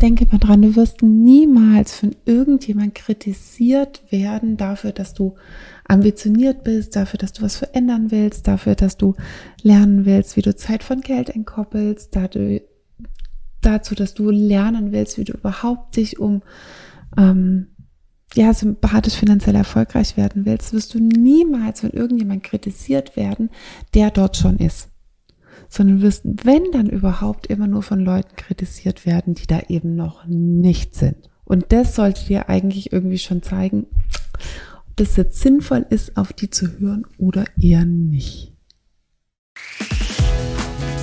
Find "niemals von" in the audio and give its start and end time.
1.02-2.16, 21.00-21.90